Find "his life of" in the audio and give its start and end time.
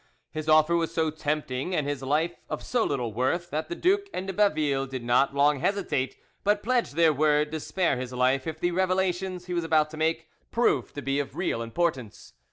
1.85-2.63